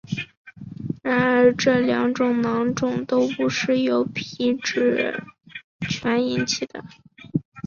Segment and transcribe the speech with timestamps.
[1.03, 5.23] 然而这两种囊肿都不是由皮脂
[5.87, 6.83] 腺引起的。